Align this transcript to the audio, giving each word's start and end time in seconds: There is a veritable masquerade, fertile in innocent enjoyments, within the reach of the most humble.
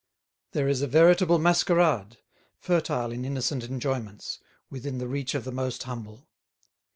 There 0.53 0.67
is 0.67 0.81
a 0.81 0.87
veritable 0.87 1.37
masquerade, 1.37 2.17
fertile 2.57 3.11
in 3.11 3.23
innocent 3.23 3.63
enjoyments, 3.63 4.39
within 4.67 4.97
the 4.97 5.07
reach 5.07 5.35
of 5.35 5.43
the 5.43 5.51
most 5.51 5.83
humble. 5.83 6.27